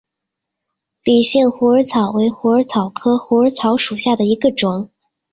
[1.03, 4.89] 理县虎耳草为虎耳草科虎耳草属下的一个种。